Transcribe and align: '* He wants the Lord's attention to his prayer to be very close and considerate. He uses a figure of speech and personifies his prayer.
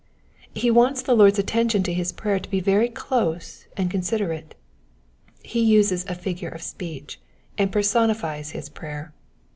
'* 0.31 0.43
He 0.55 0.71
wants 0.71 1.03
the 1.03 1.15
Lord's 1.15 1.37
attention 1.37 1.83
to 1.83 1.93
his 1.93 2.11
prayer 2.11 2.39
to 2.39 2.49
be 2.49 2.59
very 2.59 2.89
close 2.89 3.67
and 3.77 3.91
considerate. 3.91 4.55
He 5.43 5.59
uses 5.61 6.05
a 6.07 6.15
figure 6.15 6.49
of 6.49 6.63
speech 6.63 7.19
and 7.55 7.71
personifies 7.71 8.49
his 8.49 8.67
prayer. 8.67 9.13